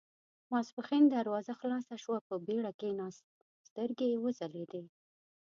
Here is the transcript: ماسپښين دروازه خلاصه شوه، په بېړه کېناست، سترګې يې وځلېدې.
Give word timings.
ماسپښين 0.51 1.03
دروازه 1.07 1.53
خلاصه 1.61 1.95
شوه، 2.03 2.19
په 2.27 2.35
بېړه 2.45 2.71
کېناست، 2.79 3.23
سترګې 3.67 4.07
يې 4.11 4.17
وځلېدې. 4.23 4.83